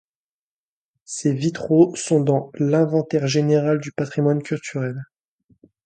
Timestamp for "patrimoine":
3.91-4.41